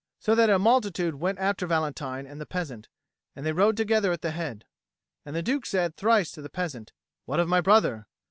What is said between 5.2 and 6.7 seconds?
And the Duke said thrice to the